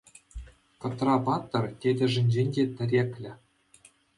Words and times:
Кӑтра-паттӑр 0.81 1.63
тетӗшӗнчен 1.79 2.47
те 2.53 2.63
тӗреклӗ. 2.75 3.31